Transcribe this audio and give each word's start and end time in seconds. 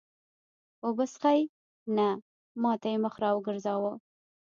اوبه 0.85 1.05
څښې؟ 1.13 1.39
نه، 1.95 2.07
ما 2.61 2.71
ته 2.81 2.87
یې 2.91 2.97
مخ 3.03 3.15
را 3.23 3.29
وګرځاوه. 3.33 3.93